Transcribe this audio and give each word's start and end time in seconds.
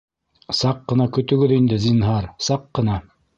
Саҡ 0.59 0.79
ҡына 0.91 1.07
көтөгөҙ 1.17 1.53
инде, 1.59 1.79
зинһар, 1.85 2.27
саҡ 2.49 2.67
ҡына! 2.81 2.99